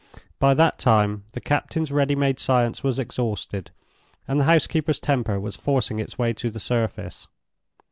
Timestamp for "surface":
6.59-7.27